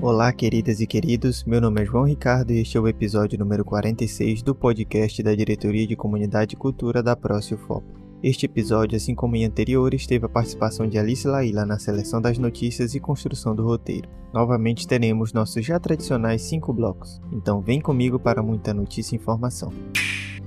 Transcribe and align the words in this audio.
Olá, 0.00 0.32
queridas 0.32 0.80
e 0.80 0.86
queridos. 0.86 1.42
Meu 1.42 1.60
nome 1.60 1.82
é 1.82 1.84
João 1.84 2.04
Ricardo 2.04 2.52
e 2.52 2.60
este 2.60 2.76
é 2.76 2.80
o 2.80 2.86
episódio 2.86 3.36
número 3.36 3.64
46 3.64 4.42
do 4.42 4.54
podcast 4.54 5.20
da 5.24 5.34
Diretoria 5.34 5.84
de 5.88 5.96
Comunidade 5.96 6.54
e 6.54 6.56
Cultura 6.56 7.02
da 7.02 7.16
ProCilFop. 7.16 7.84
Este 8.22 8.46
episódio, 8.46 8.96
assim 8.96 9.12
como 9.12 9.34
em 9.34 9.44
anteriores, 9.44 10.06
teve 10.06 10.24
a 10.24 10.28
participação 10.28 10.86
de 10.86 10.98
Alice 10.98 11.26
Laila 11.26 11.66
na 11.66 11.80
seleção 11.80 12.20
das 12.20 12.38
notícias 12.38 12.94
e 12.94 13.00
construção 13.00 13.56
do 13.56 13.64
roteiro. 13.64 14.08
Novamente 14.32 14.86
teremos 14.86 15.32
nossos 15.32 15.66
já 15.66 15.80
tradicionais 15.80 16.42
cinco 16.42 16.72
blocos, 16.72 17.20
então 17.32 17.60
vem 17.60 17.80
comigo 17.80 18.20
para 18.20 18.40
muita 18.40 18.72
notícia 18.72 19.16
e 19.16 19.18
informação. 19.18 19.72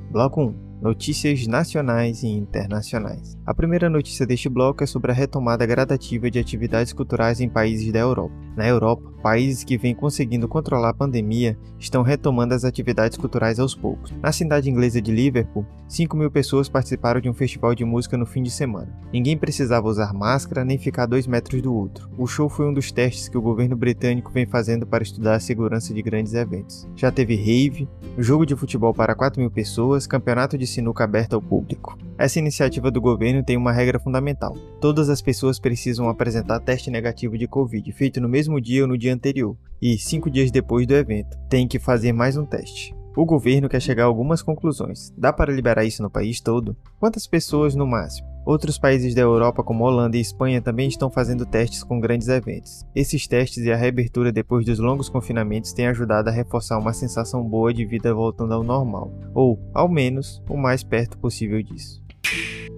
Bloco 0.09 0.43
1 0.43 0.71
Notícias 0.81 1.45
nacionais 1.45 2.23
e 2.23 2.27
internacionais. 2.27 3.38
A 3.45 3.54
primeira 3.54 3.88
notícia 3.88 4.25
deste 4.25 4.49
bloco 4.49 4.83
é 4.83 4.88
sobre 4.88 5.11
a 5.11 5.13
retomada 5.13 5.63
gradativa 5.63 6.31
de 6.31 6.39
atividades 6.39 6.91
culturais 6.91 7.39
em 7.39 7.47
países 7.47 7.91
da 7.91 7.99
Europa. 7.99 8.33
Na 8.55 8.67
Europa, 8.67 9.11
países 9.21 9.63
que 9.63 9.77
vêm 9.77 9.95
conseguindo 9.95 10.47
controlar 10.47 10.89
a 10.89 10.93
pandemia 10.93 11.57
estão 11.79 12.01
retomando 12.01 12.53
as 12.53 12.65
atividades 12.65 13.17
culturais 13.17 13.59
aos 13.59 13.73
poucos. 13.73 14.11
Na 14.21 14.31
cidade 14.31 14.69
inglesa 14.69 15.01
de 15.01 15.11
Liverpool, 15.11 15.65
5 15.87 16.15
mil 16.15 16.31
pessoas 16.31 16.69
participaram 16.69 17.19
de 17.19 17.29
um 17.29 17.33
festival 17.33 17.75
de 17.75 17.83
música 17.85 18.17
no 18.17 18.25
fim 18.25 18.41
de 18.41 18.49
semana. 18.49 18.87
Ninguém 19.11 19.37
precisava 19.37 19.87
usar 19.87 20.13
máscara 20.13 20.65
nem 20.65 20.77
ficar 20.77 21.03
a 21.03 21.05
dois 21.05 21.27
metros 21.27 21.61
do 21.61 21.73
outro. 21.73 22.09
O 22.17 22.25
show 22.25 22.49
foi 22.49 22.67
um 22.67 22.73
dos 22.73 22.91
testes 22.91 23.27
que 23.27 23.37
o 23.37 23.41
governo 23.41 23.75
britânico 23.75 24.31
vem 24.31 24.45
fazendo 24.45 24.88
para 24.88 25.03
estudar 25.03 25.35
a 25.35 25.39
segurança 25.39 25.93
de 25.93 26.02
grandes 26.02 26.33
eventos. 26.33 26.88
Já 26.95 27.11
teve 27.11 27.35
rave, 27.35 27.89
jogo 28.17 28.45
de 28.45 28.55
futebol 28.55 28.93
para 28.93 29.15
4 29.15 29.41
mil 29.41 29.52
pessoas, 29.52 30.07
campeonato 30.07 30.57
de 30.57 30.65
sinuca 30.65 31.03
aberta 31.03 31.35
ao 31.35 31.41
público. 31.41 31.97
Essa 32.17 32.39
iniciativa 32.39 32.91
do 32.91 33.02
governo 33.02 33.43
tem 33.43 33.57
uma 33.57 33.71
regra 33.71 33.99
fundamental: 33.99 34.55
todas 34.79 35.09
as 35.09 35.21
pessoas 35.21 35.59
precisam 35.59 36.07
apresentar 36.07 36.59
teste 36.59 36.91
negativo 36.91 37.38
de 37.38 37.47
Covid, 37.47 37.91
feito 37.91 38.21
no 38.21 38.30
mesmo 38.30 38.41
dia 38.61 38.84
ou 38.84 38.88
no 38.88 38.97
dia 38.97 39.14
anterior, 39.14 39.58
e 39.81 39.97
cinco 39.97 40.30
dias 40.30 40.52
depois 40.52 40.88
do 40.88 40.94
evento, 40.94 41.38
tem 41.50 41.67
que 41.67 41.80
fazer 41.80 42.14
mais 42.14 42.38
um 42.38 42.45
teste. 42.45 42.95
O 43.16 43.25
governo 43.25 43.67
quer 43.67 43.81
chegar 43.81 44.03
a 44.03 44.06
algumas 44.06 44.42
conclusões. 44.42 45.11
Dá 45.17 45.33
para 45.33 45.52
liberar 45.52 45.83
isso 45.83 46.02
no 46.02 46.09
país 46.09 46.39
todo? 46.39 46.78
Quantas 46.98 47.28
pessoas 47.28 47.75
no 47.75 47.86
máximo? 47.86 48.31
Outros 48.45 48.80
países 48.80 49.14
da 49.14 49.22
Europa, 49.22 49.64
como 49.64 49.83
Holanda 49.83 50.17
e 50.17 50.22
Espanha, 50.22 50.61
também 50.61 50.88
estão 50.88 51.11
fazendo 51.11 51.45
testes 51.45 51.83
com 51.83 52.00
grandes 52.00 52.28
eventos. 52.28 52.83
Esses 52.95 53.28
testes 53.28 53.64
e 53.66 53.72
a 53.72 53.75
reabertura 53.75 54.31
depois 54.31 54.66
dos 54.66 54.80
longos 54.80 55.09
confinamentos 55.09 55.73
têm 55.73 55.88
ajudado 55.88 56.30
a 56.30 56.31
reforçar 56.31 56.80
uma 56.80 56.94
sensação 56.94 57.44
boa 57.44 57.73
de 57.73 57.86
vida 57.86 58.14
voltando 58.14 58.53
ao 58.53 58.64
normal, 58.64 59.11
ou, 59.33 59.59
ao 59.73 59.88
menos, 59.88 60.42
o 60.50 60.58
mais 60.58 60.83
perto 60.83 61.17
possível 61.20 61.61
disso. 61.61 62.02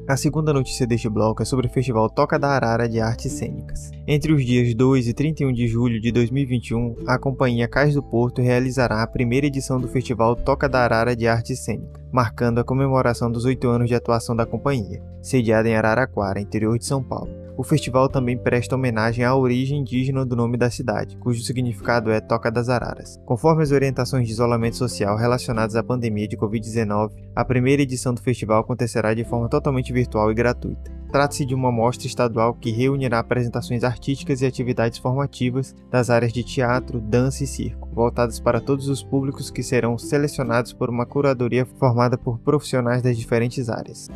A 0.06 0.18
segunda 0.18 0.52
notícia 0.52 0.86
deste 0.86 1.08
bloco 1.08 1.42
é 1.42 1.46
sobre 1.46 1.68
o 1.68 1.70
Festival 1.70 2.10
Toca 2.10 2.38
da 2.38 2.50
Arara 2.50 2.90
de 2.90 3.00
Artes 3.00 3.32
Cênicas. 3.32 3.90
Entre 4.06 4.34
os 4.34 4.46
dias 4.46 4.76
2 4.76 5.08
e 5.08 5.14
31 5.14 5.54
de 5.54 5.66
julho 5.66 6.02
de 6.02 6.12
2021, 6.12 6.98
a 7.08 7.18
companhia 7.18 7.70
Cais 7.70 7.94
do 7.94 8.04
Porto 8.04 8.42
realizará 8.42 9.02
a 9.02 9.08
primeira 9.08 9.48
edição 9.48 9.80
do 9.80 9.88
Festival 9.88 10.36
Toca 10.36 10.68
da 10.68 10.84
Arara 10.84 11.16
de 11.16 11.26
Artes 11.26 11.64
Cênicas, 11.64 12.04
marcando 12.12 12.60
a 12.60 12.66
comemoração 12.66 13.32
dos 13.32 13.46
oito 13.46 13.70
anos 13.70 13.88
de 13.88 13.96
atuação 13.96 14.36
da 14.36 14.46
companhia, 14.46 15.02
sediada 15.22 15.70
em 15.70 15.76
Araraquara, 15.76 16.42
interior 16.42 16.78
de 16.78 16.86
São 16.86 17.02
Paulo. 17.02 17.43
O 17.56 17.64
festival 17.64 18.10
também 18.10 18.36
presta 18.36 18.76
homenagem 18.76 19.24
à 19.24 19.36
origem 19.36 19.80
indígena 19.80 20.26
do 20.26 20.36
nome 20.36 20.58
da 20.58 20.72
cidade, 20.72 21.16
cujo 21.18 21.44
significado 21.44 22.10
é 22.10 22.20
Toca 22.20 22.52
das 22.52 22.68
Araras. 22.68 23.20
Conforme 23.26 23.62
as 23.62 23.72
orientações 23.72 24.26
de 24.26 24.34
isolamento 24.34 24.76
social 24.76 25.16
relacionadas 25.16 25.76
à 25.76 25.84
pandemia 25.84 26.28
de 26.28 26.36
Covid-19, 26.36 27.12
a 27.36 27.46
primeira 27.46 27.84
edição 27.84 28.12
do 28.12 28.22
festival 28.22 28.62
acontecerá 28.62 29.14
de 29.14 29.24
forma 29.24 29.48
totalmente 29.48 29.94
virtual 29.94 30.32
e 30.32 30.34
gratuita. 30.34 30.92
Trata-se 31.12 31.46
de 31.46 31.54
uma 31.54 31.72
mostra 31.72 32.08
estadual 32.08 32.56
que 32.56 32.72
reunirá 32.72 33.20
apresentações 33.20 33.84
artísticas 33.84 34.42
e 34.42 34.48
atividades 34.48 34.98
formativas 34.98 35.76
das 35.92 36.10
áreas 36.10 36.34
de 36.34 36.44
teatro, 36.44 37.00
dança 37.00 37.44
e 37.44 37.48
circo, 37.48 37.88
voltadas 37.94 38.40
para 38.40 38.60
todos 38.60 38.88
os 38.88 39.04
públicos 39.04 39.52
que 39.52 39.62
serão 39.62 39.96
selecionados 39.96 40.74
por 40.74 40.90
uma 40.90 41.06
curadoria 41.06 41.68
formada 41.78 42.18
por 42.18 42.40
profissionais 42.40 43.04
das 43.04 43.16
diferentes 43.16 43.70
áreas. 43.70 44.10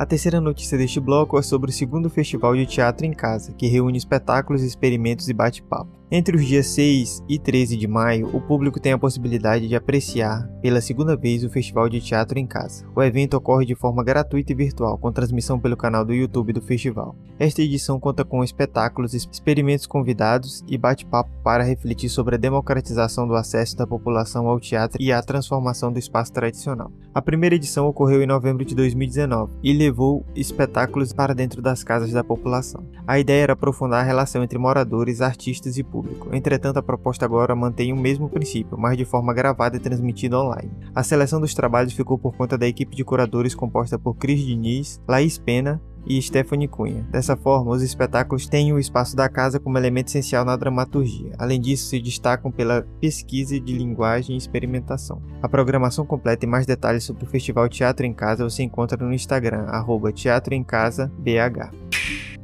A 0.00 0.06
terceira 0.06 0.40
notícia 0.40 0.78
deste 0.78 0.98
bloco 0.98 1.38
é 1.38 1.42
sobre 1.42 1.68
o 1.68 1.74
segundo 1.74 2.08
Festival 2.08 2.56
de 2.56 2.64
Teatro 2.64 3.04
em 3.04 3.12
Casa, 3.12 3.52
que 3.52 3.66
reúne 3.66 3.98
espetáculos, 3.98 4.62
experimentos 4.62 5.28
e 5.28 5.34
bate-papo. 5.34 5.99
Entre 6.12 6.36
os 6.36 6.44
dias 6.44 6.66
6 6.66 7.22
e 7.28 7.38
13 7.38 7.76
de 7.76 7.86
maio, 7.86 8.34
o 8.34 8.40
público 8.40 8.80
tem 8.80 8.90
a 8.90 8.98
possibilidade 8.98 9.68
de 9.68 9.76
apreciar 9.76 10.48
pela 10.60 10.80
segunda 10.80 11.16
vez 11.16 11.44
o 11.44 11.48
Festival 11.48 11.88
de 11.88 12.00
Teatro 12.00 12.36
em 12.36 12.48
Casa. 12.48 12.84
O 12.96 13.00
evento 13.00 13.34
ocorre 13.34 13.64
de 13.64 13.76
forma 13.76 14.02
gratuita 14.02 14.50
e 14.50 14.56
virtual, 14.56 14.98
com 14.98 15.12
transmissão 15.12 15.60
pelo 15.60 15.76
canal 15.76 16.04
do 16.04 16.12
YouTube 16.12 16.52
do 16.52 16.60
festival. 16.60 17.14
Esta 17.38 17.62
edição 17.62 18.00
conta 18.00 18.24
com 18.24 18.42
espetáculos, 18.42 19.14
experimentos 19.14 19.86
convidados 19.86 20.64
e 20.66 20.76
bate-papo 20.76 21.30
para 21.44 21.62
refletir 21.62 22.10
sobre 22.10 22.34
a 22.34 22.38
democratização 22.38 23.28
do 23.28 23.36
acesso 23.36 23.76
da 23.76 23.86
população 23.86 24.48
ao 24.48 24.58
teatro 24.58 25.00
e 25.00 25.12
a 25.12 25.22
transformação 25.22 25.92
do 25.92 25.98
espaço 26.00 26.32
tradicional. 26.32 26.90
A 27.14 27.22
primeira 27.22 27.54
edição 27.54 27.86
ocorreu 27.86 28.20
em 28.20 28.26
novembro 28.26 28.64
de 28.64 28.74
2019 28.74 29.52
e 29.62 29.72
levou 29.72 30.26
espetáculos 30.34 31.12
para 31.12 31.36
dentro 31.36 31.62
das 31.62 31.84
casas 31.84 32.10
da 32.10 32.24
população. 32.24 32.84
A 33.06 33.20
ideia 33.20 33.44
era 33.44 33.52
aprofundar 33.52 34.00
a 34.00 34.06
relação 34.06 34.42
entre 34.42 34.58
moradores, 34.58 35.20
artistas 35.20 35.78
e 35.78 35.84
público 35.84 35.99
público. 36.00 36.34
Entretanto, 36.34 36.78
a 36.78 36.82
proposta 36.82 37.24
agora 37.24 37.54
mantém 37.54 37.92
o 37.92 37.96
mesmo 37.96 38.28
princípio, 38.28 38.78
mas 38.78 38.96
de 38.96 39.04
forma 39.04 39.34
gravada 39.34 39.76
e 39.76 39.80
transmitida 39.80 40.38
online. 40.38 40.70
A 40.94 41.02
seleção 41.02 41.40
dos 41.40 41.54
trabalhos 41.54 41.92
ficou 41.92 42.18
por 42.18 42.34
conta 42.36 42.56
da 42.56 42.66
equipe 42.66 42.96
de 42.96 43.04
curadores 43.04 43.54
composta 43.54 43.98
por 43.98 44.14
Cris 44.14 44.40
Diniz, 44.40 45.00
Laís 45.06 45.38
Pena, 45.38 45.80
e 46.06 46.20
Stephanie 46.20 46.66
Cunha. 46.68 47.06
Dessa 47.10 47.36
forma, 47.36 47.72
os 47.72 47.82
espetáculos 47.82 48.46
têm 48.46 48.72
o 48.72 48.78
espaço 48.78 49.14
da 49.14 49.28
casa 49.28 49.60
como 49.60 49.76
elemento 49.76 50.08
essencial 50.08 50.44
na 50.44 50.56
dramaturgia. 50.56 51.32
Além 51.38 51.60
disso, 51.60 51.88
se 51.88 52.00
destacam 52.00 52.50
pela 52.50 52.86
pesquisa 53.00 53.60
de 53.60 53.76
linguagem 53.76 54.34
e 54.34 54.38
experimentação. 54.38 55.20
A 55.42 55.48
programação 55.48 56.06
completa 56.06 56.44
e 56.44 56.48
mais 56.48 56.66
detalhes 56.66 57.04
sobre 57.04 57.24
o 57.24 57.28
Festival 57.28 57.68
Teatro 57.68 58.06
em 58.06 58.14
Casa 58.14 58.44
você 58.44 58.62
encontra 58.62 59.04
no 59.04 59.12
Instagram, 59.12 59.64
arroba 59.66 60.10
Teatro 60.10 60.54
em 60.54 60.64
Casa 60.64 61.12
BH. 61.18 61.79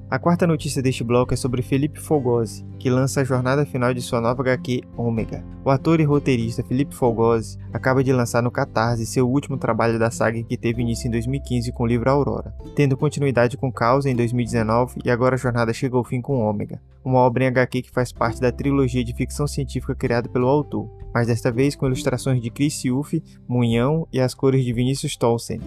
A 0.09 0.21
quarta 0.21 0.47
notícia 0.47 0.81
deste 0.81 1.03
bloco 1.03 1.35
é 1.35 1.37
sobre 1.37 1.63
Felipe 1.63 1.99
Fogosi, 1.99 2.65
que 2.79 2.89
lança 2.89 3.23
a 3.23 3.25
jornada 3.25 3.67
final 3.67 3.93
de 3.93 4.01
sua 4.01 4.21
nova 4.21 4.41
HQ 4.41 4.83
Ômega. 4.97 5.45
O 5.65 5.71
ator 5.71 5.99
e 5.99 6.05
roteirista 6.05 6.63
Felipe 6.63 6.95
Fogosi 6.95 7.59
acaba 7.73 8.05
de 8.05 8.13
lançar 8.13 8.41
no 8.41 8.49
Catarse 8.49 9.05
seu 9.05 9.29
último 9.29 9.57
trabalho 9.57 9.99
da 9.99 10.09
saga 10.09 10.41
que 10.45 10.57
teve 10.57 10.81
início 10.81 11.09
em 11.09 11.11
2015 11.11 11.73
com 11.73 11.83
o 11.83 11.87
livro 11.89 12.09
Aurora, 12.09 12.55
tendo 12.77 12.97
continuidade 12.97 13.57
com 13.57 13.73
Causa 13.73 14.09
em 14.09 14.15
2019 14.15 15.01
e 15.05 15.11
agora 15.11 15.35
a 15.35 15.39
jornada 15.39 15.73
chega 15.73 15.97
ao 15.97 16.05
fim 16.05 16.21
com 16.21 16.39
Ômega, 16.39 16.81
uma 17.05 17.19
obra 17.19 17.43
em 17.43 17.49
HQ 17.49 17.83
que 17.83 17.91
faz 17.91 18.13
parte 18.13 18.41
da 18.41 18.53
trilogia 18.53 19.03
de 19.03 19.13
ficção 19.13 19.49
científica 19.49 19.97
criada 19.97 20.29
pelo 20.29 20.47
autor, 20.47 20.89
mas 21.13 21.27
desta 21.27 21.51
vez 21.51 21.75
com 21.75 21.87
ilustrações 21.87 22.41
de 22.41 22.49
Chris 22.49 22.75
Siuf, 22.75 23.21
Munhão 23.49 24.07
e 24.13 24.21
as 24.21 24.35
cores 24.35 24.65
de 24.65 24.73
Vinícius 24.73 25.17
Tolsen. 25.17 25.59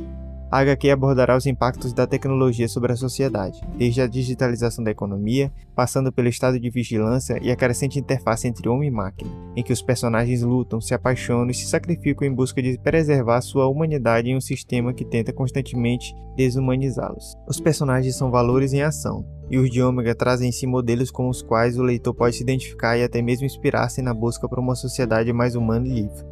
A 0.51 0.59
HQ 0.59 0.89
abordará 0.89 1.37
os 1.37 1.45
impactos 1.45 1.93
da 1.93 2.07
tecnologia 2.07 2.67
sobre 2.67 2.91
a 2.91 2.95
sociedade, 2.95 3.61
desde 3.77 4.01
a 4.01 4.07
digitalização 4.07 4.83
da 4.83 4.89
economia, 4.89 5.51
passando 5.75 6.11
pelo 6.11 6.27
estado 6.27 6.59
de 6.59 6.71
vigilância 6.71 7.37
e 7.39 7.51
a 7.51 7.55
crescente 7.55 7.99
interface 7.99 8.47
entre 8.47 8.67
homem 8.67 8.89
e 8.89 8.91
máquina, 8.91 9.29
em 9.55 9.61
que 9.61 9.71
os 9.71 9.83
personagens 9.83 10.41
lutam, 10.41 10.81
se 10.81 10.95
apaixonam 10.95 11.51
e 11.51 11.53
se 11.53 11.67
sacrificam 11.67 12.27
em 12.27 12.33
busca 12.33 12.63
de 12.63 12.79
preservar 12.79 13.41
sua 13.41 13.67
humanidade 13.67 14.31
em 14.31 14.35
um 14.35 14.41
sistema 14.41 14.91
que 14.91 15.05
tenta 15.05 15.31
constantemente 15.31 16.15
desumanizá-los. 16.35 17.35
Os 17.47 17.59
personagens 17.59 18.15
são 18.15 18.31
valores 18.31 18.73
em 18.73 18.81
ação, 18.81 19.23
e 19.51 19.57
os 19.59 19.69
de 19.69 19.83
Ômega 19.83 20.15
trazem 20.15 20.49
em 20.49 20.51
si 20.51 20.65
modelos 20.65 21.11
com 21.11 21.29
os 21.29 21.43
quais 21.43 21.77
o 21.77 21.83
leitor 21.83 22.15
pode 22.15 22.37
se 22.37 22.41
identificar 22.41 22.97
e 22.97 23.03
até 23.03 23.21
mesmo 23.21 23.45
inspirar-se 23.45 24.01
na 24.01 24.15
busca 24.15 24.49
por 24.49 24.57
uma 24.57 24.73
sociedade 24.73 25.31
mais 25.31 25.53
humana 25.55 25.87
e 25.87 25.91
livre. 25.91 26.25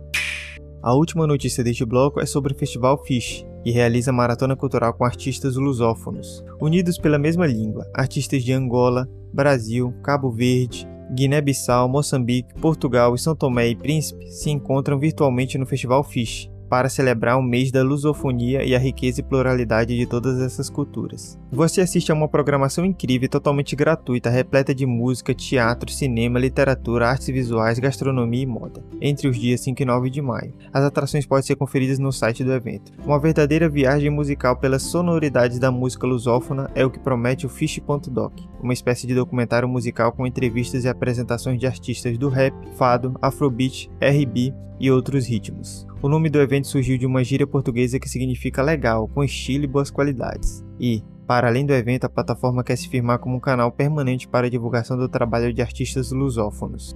A 0.88 0.94
última 0.94 1.28
notícia 1.28 1.62
deste 1.62 1.84
bloco 1.84 2.22
é 2.22 2.26
sobre 2.26 2.54
o 2.54 2.56
Festival 2.56 3.04
Fish, 3.04 3.46
que 3.62 3.72
realiza 3.72 4.14
maratona 4.14 4.56
cultural 4.56 4.94
com 4.94 5.04
artistas 5.04 5.58
lusófonos, 5.58 6.46
unidos 6.62 6.98
pela 6.98 7.20
mesma 7.20 7.46
língua, 7.46 7.86
artistas 7.94 8.42
de 8.42 8.54
Angola, 8.54 9.06
Brasil, 9.34 9.94
Cabo 10.02 10.32
Verde, 10.32 10.88
Guiné-Bissau, 11.14 11.90
Moçambique, 11.90 12.54
Portugal 12.62 13.14
e 13.14 13.20
São 13.20 13.36
Tomé 13.36 13.68
e 13.68 13.76
Príncipe 13.76 14.32
se 14.32 14.50
encontram 14.50 14.98
virtualmente 14.98 15.58
no 15.58 15.66
Festival 15.66 16.06
Fish, 16.06 16.50
para 16.68 16.90
celebrar 16.90 17.38
o 17.38 17.42
mês 17.42 17.72
da 17.72 17.84
lusofonia 17.84 18.64
e 18.64 18.76
a 18.76 18.80
riqueza 18.80 19.22
e 19.22 19.24
pluralidade 19.24 19.96
de 19.98 20.06
todas 20.06 20.40
essas 20.42 20.70
culturas. 20.70 21.38
Você 21.52 21.82
assiste 21.82 22.12
a 22.12 22.16
uma 22.16 22.28
programação 22.28 22.86
incrível 22.86 23.26
e 23.26 23.30
totalmente 23.30 23.76
gratuita, 23.76 24.30
repleta 24.30 24.76
de 24.76 24.86
música, 24.86 25.34
teatro, 25.34 25.92
cinema, 25.92 26.40
literatura, 26.40 27.10
artes 27.10 27.28
visuais, 27.28 27.80
gastronomia 27.80 28.44
e 28.44 28.46
moda, 28.46 28.84
entre 29.02 29.28
os 29.28 29.38
dias 29.38 29.62
5 29.62 29.82
e 29.82 29.86
9 29.86 30.10
de 30.10 30.22
maio. 30.22 30.54
As 30.74 30.84
atrações 30.84 31.26
podem 31.26 31.44
ser 31.44 31.56
conferidas 31.56 32.00
no 32.00 32.12
site 32.12 32.44
do 32.44 32.54
evento. 32.54 32.92
Uma 33.06 33.20
verdadeira 33.20 33.70
viagem 33.70 34.10
musical 34.10 34.58
pelas 34.58 34.84
sonoridades 34.84 35.60
da 35.60 35.72
música 35.72 36.06
lusófona 36.06 36.70
é 36.76 36.86
o 36.86 36.90
que 36.90 37.00
promete 37.00 37.46
o 37.46 37.50
Fish.doc, 37.50 38.34
uma 38.62 38.74
espécie 38.74 39.08
de 39.08 39.16
documentário 39.16 39.68
musical 39.68 40.12
com 40.12 40.28
entrevistas 40.28 40.84
e 40.84 40.90
apresentações 40.90 41.60
de 41.60 41.66
artistas 41.68 42.18
do 42.18 42.30
rap, 42.30 42.54
fado, 42.76 43.16
afrobeat, 43.22 43.90
R&B 44.00 44.54
e 44.80 44.92
outros 44.92 45.28
ritmos. 45.28 45.88
O 46.02 46.08
nome 46.08 46.30
do 46.30 46.40
evento 46.40 46.68
surgiu 46.68 46.98
de 46.98 47.06
uma 47.06 47.24
gíria 47.24 47.48
portuguesa 47.48 48.00
que 48.00 48.10
significa 48.10 48.62
legal, 48.62 49.08
com 49.08 49.24
estilo 49.24 49.64
e 49.64 49.68
boas 49.68 49.90
qualidades. 49.90 50.64
E, 50.80 51.04
para 51.26 51.48
além 51.48 51.66
do 51.66 51.74
evento, 51.74 52.06
a 52.06 52.10
plataforma 52.10 52.64
quer 52.64 52.78
se 52.78 52.88
firmar 52.88 53.20
como 53.20 53.36
um 53.36 53.40
canal 53.40 53.72
permanente 53.72 54.28
para 54.28 54.48
a 54.48 54.50
divulgação 54.50 54.98
do 54.98 55.10
trabalho 55.10 55.54
de 55.54 55.62
artistas 55.62 56.12
lusófonos. 56.12 56.96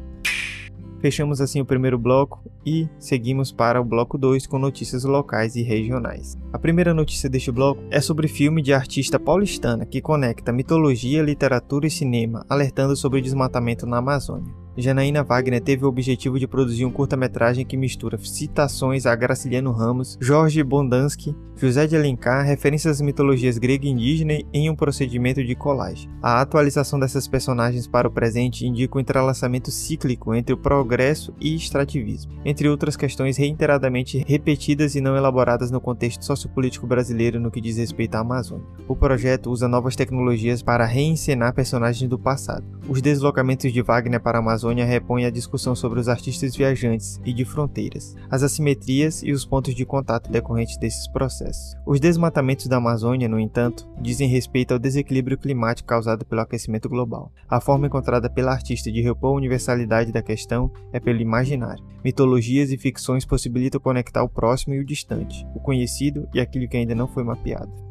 Fechamos 1.02 1.42
assim 1.42 1.60
o 1.60 1.66
primeiro 1.66 1.98
bloco 1.98 2.44
e 2.64 2.88
seguimos 3.00 3.52
para 3.52 3.82
o 3.82 3.84
bloco 3.84 4.20
2 4.20 4.46
com 4.46 4.60
notícias 4.60 5.04
locais 5.04 5.56
e 5.56 5.64
regionais. 5.64 6.38
A 6.54 6.60
primeira 6.60 6.94
notícia 6.94 7.28
deste 7.28 7.52
bloco 7.52 7.82
é 7.90 8.00
sobre 8.00 8.28
filme 8.28 8.62
de 8.62 8.72
artista 8.72 9.20
paulistana 9.20 9.84
que 9.84 10.00
conecta 10.00 10.54
mitologia, 10.54 11.24
literatura 11.24 11.88
e 11.88 11.92
cinema, 11.92 12.46
alertando 12.48 12.96
sobre 12.96 13.18
o 13.18 13.22
desmatamento 13.22 13.88
na 13.88 13.98
Amazônia. 13.98 14.61
Janaína 14.78 15.24
Wagner 15.24 15.62
teve 15.62 15.84
o 15.84 15.88
objetivo 15.88 16.40
de 16.40 16.48
produzir 16.48 16.86
um 16.86 16.92
curta-metragem 16.92 17.66
que 17.66 17.76
mistura 17.76 18.18
citações 18.18 19.06
a 19.06 19.14
Graciliano 19.16 19.72
Ramos, 19.72 20.18
Jorge 20.22 20.64
Bondansky, 20.64 21.36
José 21.58 21.86
de 21.86 21.96
Alencar, 21.96 22.46
referências 22.46 22.98
às 22.98 23.02
mitologias 23.02 23.58
grega 23.58 23.86
e 23.86 23.90
indígena 23.90 24.34
em 24.54 24.70
um 24.70 24.76
procedimento 24.76 25.44
de 25.44 25.56
colagem. 25.56 26.10
A 26.22 26.40
atualização 26.42 27.00
dessas 27.00 27.28
personagens 27.28 27.86
para 27.86 28.08
o 28.08 28.12
presente 28.12 28.66
indica 28.66 28.96
o 28.96 28.98
um 28.98 29.02
entrelaçamento 29.02 29.70
cíclico 29.70 30.34
entre 30.34 30.54
o 30.54 30.58
progresso 30.58 31.34
e 31.40 31.54
extrativismo, 31.54 32.32
entre 32.46 32.70
outras 32.70 32.96
questões 32.96 33.38
reiteradamente 33.38 34.24
repetidas 34.26 34.96
e 34.96 35.02
não 35.02 35.18
elaboradas 35.18 35.70
no 35.70 35.82
contexto 35.82 36.24
sociopolítico 36.24 36.88
brasileiro 36.88 37.40
no 37.40 37.52
que 37.52 37.62
diz 37.62 37.78
respeito 37.78 38.16
à 38.16 38.20
Amazônia. 38.20 38.66
O 38.88 38.96
projeto 38.96 39.52
usa 39.52 39.68
novas 39.68 39.96
tecnologias 39.96 40.64
para 40.64 40.86
reencenar 40.86 41.54
personagens 41.54 42.10
do 42.10 42.18
passado. 42.18 42.66
Os 42.88 43.02
deslocamentos 43.02 43.72
de 43.72 43.82
Wagner 43.82 44.20
para 44.20 44.40
a 44.40 44.42
Amazônia 44.42 44.61
Amazônia 44.62 44.86
repõe 44.86 45.26
a 45.26 45.32
discussão 45.32 45.76
sobre 45.76 46.00
os 46.00 46.08
artistas 46.08 46.56
viajantes 46.56 47.20
e 47.26 47.34
de 47.34 47.44
fronteiras, 47.44 48.16
as 48.30 48.44
assimetrias 48.44 49.24
e 49.24 49.32
os 49.32 49.44
pontos 49.44 49.74
de 49.74 49.84
contato 49.84 50.30
decorrentes 50.30 50.78
desses 50.78 51.08
processos. 51.08 51.76
Os 51.84 52.00
desmatamentos 52.00 52.68
da 52.68 52.78
Amazônia, 52.78 53.28
no 53.28 53.40
entanto, 53.40 53.90
dizem 54.00 54.30
respeito 54.30 54.72
ao 54.72 54.80
desequilíbrio 54.80 55.36
climático 55.36 55.90
causado 55.90 56.24
pelo 56.26 56.42
aquecimento 56.42 56.88
global. 56.88 57.32
A 57.50 57.60
forma 57.60 57.88
encontrada 57.88 58.30
pela 58.30 58.52
artista 58.52 58.92
de 58.92 59.02
repor 59.02 59.32
a 59.32 59.38
universalidade 59.38 60.12
da 60.12 60.22
questão 60.22 60.72
é 60.94 61.00
pelo 61.00 61.22
imaginário. 61.22 61.84
Mitologias 62.04 62.72
e 62.72 62.78
ficções 62.78 63.26
possibilitam 63.26 63.82
conectar 63.82 64.22
o 64.22 64.30
próximo 64.30 64.76
e 64.76 64.80
o 64.80 64.86
distante, 64.86 65.44
o 65.56 65.60
conhecido 65.60 66.30
e 66.36 66.40
aquilo 66.40 66.68
que 66.68 66.78
ainda 66.78 66.94
não 66.94 67.08
foi 67.08 67.24
mapeado. 67.24 67.91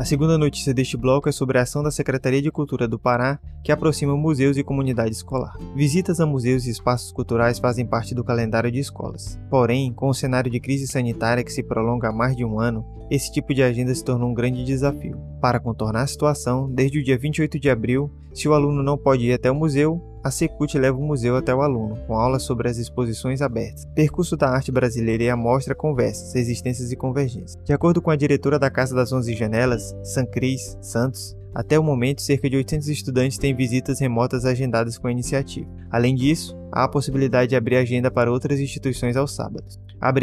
A 0.00 0.04
segunda 0.06 0.38
notícia 0.38 0.72
deste 0.72 0.96
bloco 0.96 1.28
é 1.28 1.32
sobre 1.32 1.58
a 1.58 1.60
ação 1.60 1.82
da 1.82 1.90
Secretaria 1.90 2.40
de 2.40 2.50
Cultura 2.50 2.88
do 2.88 2.98
Pará, 2.98 3.38
que 3.62 3.70
aproxima 3.70 4.16
museus 4.16 4.56
e 4.56 4.64
comunidade 4.64 5.10
escolar. 5.10 5.58
Visitas 5.76 6.20
a 6.20 6.24
museus 6.24 6.64
e 6.64 6.70
espaços 6.70 7.12
culturais 7.12 7.58
fazem 7.58 7.84
parte 7.84 8.14
do 8.14 8.24
calendário 8.24 8.72
de 8.72 8.78
escolas. 8.78 9.38
Porém, 9.50 9.92
com 9.92 10.08
o 10.08 10.14
cenário 10.14 10.50
de 10.50 10.58
crise 10.58 10.86
sanitária 10.86 11.44
que 11.44 11.52
se 11.52 11.62
prolonga 11.62 12.08
há 12.08 12.12
mais 12.12 12.34
de 12.34 12.46
um 12.46 12.58
ano, 12.58 12.82
esse 13.10 13.30
tipo 13.30 13.52
de 13.52 13.62
agenda 13.62 13.94
se 13.94 14.02
tornou 14.02 14.30
um 14.30 14.34
grande 14.34 14.64
desafio. 14.64 15.20
Para 15.38 15.60
contornar 15.60 16.04
a 16.04 16.06
situação, 16.06 16.66
desde 16.72 16.98
o 16.98 17.04
dia 17.04 17.18
28 17.18 17.60
de 17.60 17.68
abril, 17.68 18.10
se 18.32 18.48
o 18.48 18.54
aluno 18.54 18.82
não 18.82 18.96
pode 18.96 19.26
ir 19.26 19.34
até 19.34 19.50
o 19.50 19.54
museu, 19.54 20.00
a 20.22 20.30
Secult 20.30 20.78
leva 20.78 20.96
o 20.96 21.02
museu 21.02 21.36
até 21.36 21.54
o 21.54 21.62
aluno, 21.62 21.96
com 22.06 22.14
aulas 22.14 22.42
sobre 22.42 22.68
as 22.68 22.76
exposições 22.76 23.42
abertas. 23.42 23.86
Percurso 23.94 24.36
da 24.36 24.48
arte 24.48 24.70
brasileira 24.70 25.24
e 25.24 25.30
a 25.30 25.36
mostra 25.36 25.74
conversas, 25.74 26.34
existências 26.34 26.92
e 26.92 26.96
convergências. 26.96 27.58
De 27.64 27.72
acordo 27.72 28.02
com 28.02 28.10
a 28.10 28.16
diretora 28.16 28.58
da 28.58 28.70
Casa 28.70 28.94
das 28.94 29.12
Onze 29.12 29.34
Janelas, 29.34 29.94
Sancris 30.02 30.76
Santos, 30.80 31.36
até 31.54 31.78
o 31.78 31.82
momento, 31.82 32.22
cerca 32.22 32.48
de 32.48 32.56
800 32.56 32.88
estudantes 32.88 33.38
têm 33.38 33.54
visitas 33.54 33.98
remotas 33.98 34.44
agendadas 34.44 34.96
com 34.96 35.08
a 35.08 35.12
iniciativa. 35.12 35.68
Além 35.90 36.14
disso, 36.14 36.56
há 36.70 36.84
a 36.84 36.88
possibilidade 36.88 37.50
de 37.50 37.56
abrir 37.56 37.76
agenda 37.76 38.10
para 38.10 38.30
outras 38.30 38.60
instituições 38.60 39.16
aos 39.16 39.34
sábados. 39.34 39.78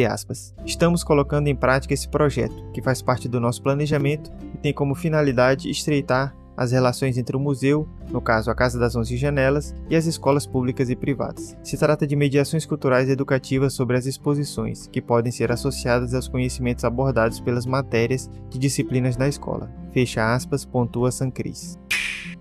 Aspas. 0.09 0.55
Estamos 0.65 1.03
colocando 1.03 1.47
em 1.47 1.55
prática 1.55 1.93
esse 1.93 2.07
projeto, 2.07 2.71
que 2.71 2.81
faz 2.81 3.01
parte 3.01 3.27
do 3.27 3.39
nosso 3.39 3.61
planejamento 3.61 4.31
e 4.55 4.57
tem 4.57 4.73
como 4.73 4.95
finalidade 4.95 5.69
estreitar 5.69 6.35
as 6.57 6.71
relações 6.71 7.17
entre 7.17 7.37
o 7.37 7.39
museu, 7.39 7.87
no 8.09 8.19
caso 8.19 8.49
a 8.49 8.55
Casa 8.55 8.79
das 8.79 8.95
Onze 8.95 9.15
Janelas, 9.15 9.75
e 9.89 9.95
as 9.95 10.07
escolas 10.07 10.47
públicas 10.47 10.89
e 10.89 10.95
privadas. 10.95 11.55
Se 11.63 11.77
trata 11.77 12.07
de 12.07 12.15
mediações 12.15 12.65
culturais 12.65 13.07
e 13.07 13.11
educativas 13.11 13.73
sobre 13.73 13.95
as 13.95 14.07
exposições, 14.07 14.87
que 14.87 15.01
podem 15.01 15.31
ser 15.31 15.51
associadas 15.51 16.13
aos 16.15 16.27
conhecimentos 16.27 16.83
abordados 16.83 17.39
pelas 17.39 17.67
matérias 17.67 18.29
de 18.49 18.57
disciplinas 18.57 19.15
da 19.15 19.27
escola. 19.27 19.71
Fecha 19.93 20.33
aspas, 20.33 20.65
pontua 20.65 21.11
Sancris. 21.11 21.77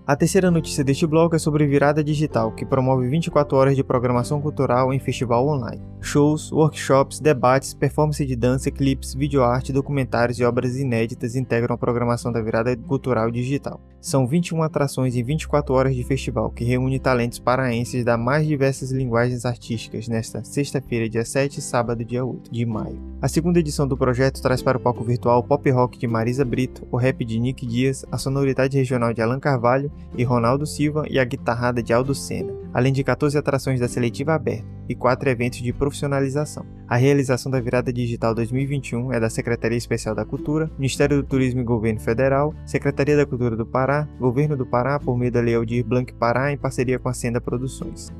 A 0.07 0.15
terceira 0.15 0.49
notícia 0.49 0.85
deste 0.85 1.05
bloco 1.05 1.35
é 1.35 1.37
sobre 1.37 1.67
Virada 1.67 2.01
Digital, 2.01 2.53
que 2.53 2.65
promove 2.65 3.09
24 3.09 3.57
horas 3.57 3.75
de 3.75 3.83
programação 3.83 4.39
cultural 4.39 4.93
em 4.93 4.99
festival 4.99 5.45
online. 5.45 5.83
Shows, 5.99 6.49
workshops, 6.49 7.19
debates, 7.19 7.73
performance 7.73 8.25
de 8.25 8.33
dança, 8.33 8.71
clipes, 8.71 9.13
videoarte, 9.13 9.73
documentários 9.73 10.39
e 10.39 10.45
obras 10.45 10.77
inéditas 10.77 11.35
integram 11.35 11.75
a 11.75 11.77
programação 11.77 12.31
da 12.31 12.41
Virada 12.41 12.73
Cultural 12.77 13.29
Digital. 13.29 13.81
São 14.07 14.25
21 14.25 14.63
atrações 14.63 15.17
em 15.17 15.21
24 15.21 15.75
horas 15.75 15.93
de 15.93 16.01
festival, 16.01 16.49
que 16.49 16.63
reúne 16.63 16.97
talentos 16.97 17.39
paraenses 17.39 18.05
das 18.05 18.17
mais 18.17 18.47
diversas 18.47 18.89
linguagens 18.89 19.43
artísticas 19.43 20.07
nesta 20.07 20.45
sexta-feira, 20.45 21.09
dia 21.09 21.25
7 21.25 21.57
e 21.57 21.61
sábado, 21.61 22.05
dia 22.05 22.23
8 22.23 22.49
de 22.49 22.65
maio. 22.65 22.97
A 23.21 23.27
segunda 23.27 23.59
edição 23.59 23.85
do 23.85 23.97
projeto 23.97 24.41
traz 24.41 24.61
para 24.61 24.77
o 24.77 24.79
palco 24.79 25.03
virtual 25.03 25.39
o 25.39 25.43
pop 25.43 25.69
rock 25.71 25.97
de 25.97 26.07
Marisa 26.07 26.45
Brito, 26.45 26.87
o 26.89 26.95
rap 26.95 27.25
de 27.25 27.37
Nick 27.37 27.67
Dias, 27.67 28.05
a 28.09 28.17
sonoridade 28.17 28.77
regional 28.77 29.13
de 29.13 29.21
Alan 29.21 29.41
Carvalho 29.41 29.91
e 30.15 30.23
Ronaldo 30.23 30.65
Silva 30.65 31.03
e 31.09 31.19
a 31.19 31.25
guitarrada 31.25 31.83
de 31.83 31.91
Aldo 31.91 32.15
Senna, 32.15 32.53
além 32.73 32.93
de 32.93 33.03
14 33.03 33.37
atrações 33.37 33.79
da 33.79 33.87
seletiva 33.87 34.33
aberta 34.33 34.65
e 34.89 34.95
4 34.95 35.29
eventos 35.29 35.59
de 35.59 35.73
profissionalização. 35.73 36.65
A 36.87 36.95
realização 36.95 37.51
da 37.51 37.59
Virada 37.59 37.91
Digital 37.91 38.33
2021 38.33 39.11
é 39.11 39.19
da 39.19 39.29
Secretaria 39.29 39.77
Especial 39.77 40.15
da 40.15 40.25
Cultura, 40.25 40.71
Ministério 40.77 41.17
do 41.17 41.27
Turismo 41.27 41.61
e 41.61 41.63
Governo 41.63 41.99
Federal, 41.99 42.53
Secretaria 42.65 43.17
da 43.17 43.25
Cultura 43.25 43.55
do 43.55 43.65
Pará, 43.65 44.07
Governo 44.19 44.55
do 44.55 44.65
Pará 44.65 44.99
por 44.99 45.17
meio 45.17 45.31
da 45.31 45.41
Lei 45.41 45.55
Aldir 45.55 45.85
Blanc 45.85 46.13
Pará 46.13 46.51
em 46.51 46.57
parceria 46.57 46.99
com 46.99 47.09
a 47.09 47.13
Senda 47.13 47.41
Produções. 47.41 48.11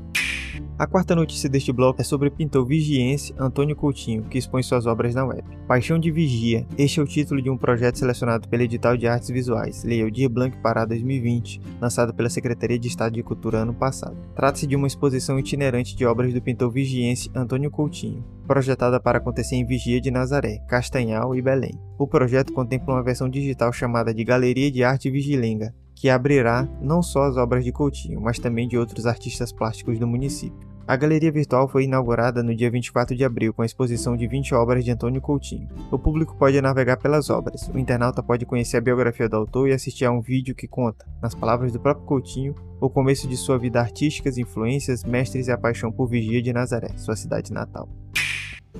A 0.78 0.86
quarta 0.86 1.12
notícia 1.12 1.48
deste 1.48 1.72
bloco 1.72 2.00
é 2.00 2.04
sobre 2.04 2.28
o 2.28 2.30
pintor 2.30 2.64
vigiense 2.64 3.34
Antônio 3.36 3.74
Coutinho, 3.74 4.22
que 4.22 4.38
expõe 4.38 4.62
suas 4.62 4.86
obras 4.86 5.12
na 5.12 5.24
web. 5.24 5.42
Paixão 5.66 5.98
de 5.98 6.08
Vigia. 6.08 6.68
Este 6.78 7.00
é 7.00 7.02
o 7.02 7.06
título 7.06 7.42
de 7.42 7.50
um 7.50 7.56
projeto 7.56 7.98
selecionado 7.98 8.48
pelo 8.48 8.62
Edital 8.62 8.96
de 8.96 9.08
Artes 9.08 9.28
Visuais, 9.28 9.82
Lei 9.82 10.00
Aldir 10.00 10.28
Blanc 10.28 10.56
Pará 10.58 10.84
2020, 10.84 11.60
lançado 11.80 12.14
pela 12.14 12.30
Secretaria 12.30 12.78
de 12.78 12.86
Estado 12.86 13.14
de 13.14 13.24
Cultura 13.24 13.58
ano 13.58 13.74
passado. 13.74 14.16
Trata-se 14.36 14.68
de 14.68 14.76
uma 14.76 14.86
exposição 14.86 15.36
itinerante 15.36 15.96
de 15.96 16.06
obras 16.06 16.32
do 16.32 16.40
pintor 16.40 16.70
vigiense 16.70 17.28
Antônio 17.34 17.72
Coutinho, 17.72 18.24
projetada 18.46 19.00
para 19.00 19.18
acontecer 19.18 19.56
em 19.56 19.66
Vigia 19.66 20.00
de 20.00 20.12
Nazaré, 20.12 20.58
Castanhal 20.68 21.34
e 21.34 21.42
Belém. 21.42 21.76
O 21.98 22.06
projeto 22.06 22.52
contempla 22.52 22.94
uma 22.94 23.02
versão 23.02 23.28
digital 23.28 23.72
chamada 23.72 24.14
de 24.14 24.22
Galeria 24.22 24.70
de 24.70 24.84
Arte 24.84 25.10
Vigilenga, 25.10 25.74
que 25.98 26.08
abrirá 26.08 26.68
não 26.80 27.02
só 27.02 27.24
as 27.24 27.36
obras 27.36 27.64
de 27.64 27.72
Coutinho, 27.72 28.20
mas 28.20 28.38
também 28.38 28.68
de 28.68 28.78
outros 28.78 29.04
artistas 29.04 29.50
plásticos 29.50 29.98
do 29.98 30.06
município. 30.06 30.68
A 30.86 30.96
galeria 30.96 31.30
virtual 31.30 31.68
foi 31.68 31.84
inaugurada 31.84 32.42
no 32.42 32.54
dia 32.54 32.70
24 32.70 33.14
de 33.14 33.22
abril 33.22 33.52
com 33.52 33.60
a 33.60 33.66
exposição 33.66 34.16
de 34.16 34.26
20 34.26 34.54
obras 34.54 34.82
de 34.82 34.90
Antônio 34.90 35.20
Coutinho. 35.20 35.68
O 35.90 35.98
público 35.98 36.34
pode 36.36 36.58
navegar 36.62 36.96
pelas 36.96 37.28
obras, 37.28 37.68
o 37.74 37.78
internauta 37.78 38.22
pode 38.22 38.46
conhecer 38.46 38.78
a 38.78 38.80
biografia 38.80 39.28
do 39.28 39.36
autor 39.36 39.68
e 39.68 39.72
assistir 39.72 40.06
a 40.06 40.12
um 40.12 40.22
vídeo 40.22 40.54
que 40.54 40.68
conta, 40.68 41.04
nas 41.20 41.34
palavras 41.34 41.72
do 41.72 41.80
próprio 41.80 42.06
Coutinho, 42.06 42.54
o 42.80 42.88
começo 42.88 43.28
de 43.28 43.36
sua 43.36 43.58
vida 43.58 43.80
artística, 43.80 44.30
influências, 44.30 45.04
mestres 45.04 45.48
e 45.48 45.52
a 45.52 45.58
paixão 45.58 45.92
por 45.92 46.08
Vigia 46.08 46.40
de 46.40 46.52
Nazaré, 46.52 46.96
sua 46.96 47.16
cidade 47.16 47.52
natal. 47.52 47.88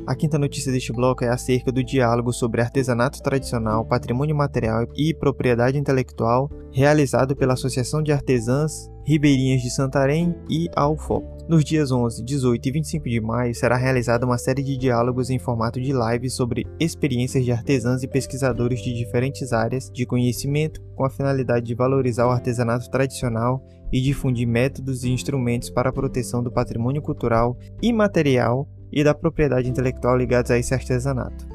A 0.06 0.14
quinta 0.14 0.38
notícia 0.38 0.72
deste 0.72 0.92
bloco 0.92 1.24
é 1.24 1.28
acerca 1.28 1.70
do 1.70 1.84
diálogo 1.84 2.32
sobre 2.32 2.60
artesanato 2.60 3.22
tradicional, 3.22 3.84
patrimônio 3.84 4.34
material 4.34 4.86
e 4.96 5.14
propriedade 5.14 5.78
intelectual 5.78 6.50
realizado 6.72 7.36
pela 7.36 7.54
Associação 7.54 8.02
de 8.02 8.12
Artesãs 8.12 8.90
Ribeirinhas 9.04 9.62
de 9.62 9.70
Santarém 9.70 10.34
e 10.50 10.68
a 10.76 10.86
UFOP. 10.86 11.26
Nos 11.48 11.64
dias 11.64 11.90
11, 11.90 12.22
18 12.22 12.68
e 12.68 12.72
25 12.72 13.08
de 13.08 13.20
maio 13.22 13.54
será 13.54 13.74
realizada 13.74 14.26
uma 14.26 14.36
série 14.36 14.62
de 14.62 14.76
diálogos 14.76 15.30
em 15.30 15.38
formato 15.38 15.80
de 15.80 15.94
live 15.94 16.28
sobre 16.28 16.66
experiências 16.78 17.42
de 17.42 17.50
artesãs 17.50 18.02
e 18.02 18.06
pesquisadores 18.06 18.82
de 18.82 18.92
diferentes 18.92 19.50
áreas 19.50 19.90
de 19.90 20.04
conhecimento, 20.04 20.82
com 20.94 21.06
a 21.06 21.10
finalidade 21.10 21.64
de 21.64 21.74
valorizar 21.74 22.26
o 22.26 22.30
artesanato 22.30 22.90
tradicional 22.90 23.64
e 23.90 23.98
difundir 23.98 24.46
métodos 24.46 25.04
e 25.04 25.10
instrumentos 25.10 25.70
para 25.70 25.88
a 25.88 25.92
proteção 25.92 26.42
do 26.42 26.52
patrimônio 26.52 27.00
cultural 27.00 27.56
imaterial 27.80 28.68
e 28.92 29.04
da 29.04 29.14
propriedade 29.14 29.68
intelectual 29.68 30.16
ligados 30.16 30.50
a 30.50 30.58
esse 30.58 30.74
artesanato. 30.74 31.46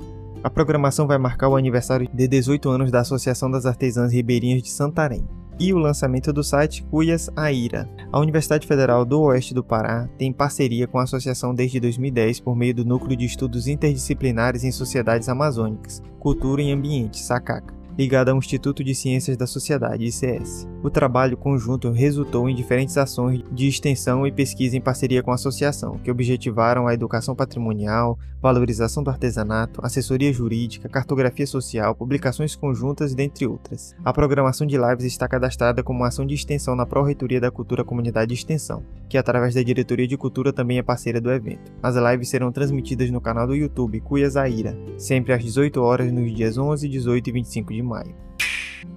A 0.43 0.49
programação 0.49 1.07
vai 1.07 1.17
marcar 1.17 1.47
o 1.47 1.55
aniversário 1.55 2.07
de 2.13 2.27
18 2.27 2.69
anos 2.69 2.91
da 2.91 2.99
Associação 2.99 3.49
das 3.49 3.65
Artesãs 3.65 4.11
Ribeirinhas 4.11 4.61
de 4.61 4.69
Santarém 4.69 5.25
e 5.59 5.73
o 5.73 5.77
lançamento 5.77 6.33
do 6.33 6.43
site 6.43 6.83
Cuias 6.83 7.29
Aira. 7.35 7.87
A 8.11 8.19
Universidade 8.19 8.67
Federal 8.67 9.05
do 9.05 9.21
Oeste 9.21 9.53
do 9.53 9.63
Pará 9.63 10.09
tem 10.17 10.33
parceria 10.33 10.87
com 10.87 10.99
a 10.99 11.03
associação 11.03 11.53
desde 11.53 11.79
2010 11.79 12.39
por 12.39 12.55
meio 12.55 12.73
do 12.73 12.83
Núcleo 12.85 13.15
de 13.15 13.25
Estudos 13.25 13.67
Interdisciplinares 13.67 14.63
em 14.63 14.71
Sociedades 14.71 15.29
Amazônicas, 15.29 16.01
Cultura 16.19 16.61
e 16.61 16.71
Ambiente, 16.71 17.19
SACACA. 17.19 17.73
ligada 17.97 18.31
ao 18.31 18.37
Instituto 18.37 18.83
de 18.83 18.95
Ciências 18.95 19.37
da 19.37 19.45
Sociedade, 19.45 20.03
ICS. 20.03 20.72
O 20.83 20.89
trabalho 20.89 21.37
conjunto 21.37 21.89
resultou 21.91 22.49
em 22.49 22.53
diferentes 22.53 22.97
ações 22.97 23.41
de 23.49 23.69
extensão 23.69 24.27
e 24.27 24.31
pesquisa 24.33 24.75
em 24.75 24.81
parceria 24.81 25.23
com 25.23 25.31
a 25.31 25.35
associação, 25.35 25.97
que 25.97 26.11
objetivaram 26.11 26.87
a 26.87 26.93
educação 26.93 27.33
patrimonial, 27.33 28.19
valorização 28.41 29.01
do 29.01 29.09
artesanato, 29.09 29.79
assessoria 29.81 30.33
jurídica, 30.33 30.89
cartografia 30.89 31.47
social, 31.47 31.95
publicações 31.95 32.53
conjuntas, 32.53 33.15
dentre 33.15 33.47
outras. 33.47 33.95
A 34.03 34.11
programação 34.11 34.67
de 34.67 34.77
lives 34.77 35.05
está 35.05 35.25
cadastrada 35.25 35.81
como 35.81 35.99
uma 35.99 36.09
ação 36.09 36.25
de 36.25 36.35
extensão 36.35 36.75
na 36.75 36.85
Pró-Reitoria 36.85 37.39
da 37.39 37.49
Cultura 37.49 37.85
Comunidade 37.85 38.27
de 38.27 38.33
Extensão, 38.33 38.83
que 39.07 39.17
através 39.17 39.55
da 39.55 39.63
Diretoria 39.63 40.05
de 40.05 40.17
Cultura 40.17 40.51
também 40.51 40.79
é 40.79 40.83
parceira 40.83 41.21
do 41.21 41.31
evento. 41.31 41.71
As 41.81 41.95
lives 41.95 42.27
serão 42.27 42.51
transmitidas 42.51 43.09
no 43.09 43.21
canal 43.21 43.47
do 43.47 43.55
YouTube 43.55 44.01
Cuia 44.01 44.29
Zaira, 44.29 44.77
sempre 44.97 45.31
às 45.31 45.41
18 45.41 45.81
horas 45.81 46.11
nos 46.11 46.29
dias 46.35 46.57
11, 46.57 46.89
18 46.89 47.29
e 47.29 47.31
25 47.31 47.73
de 47.73 47.81
maio. 47.81 48.22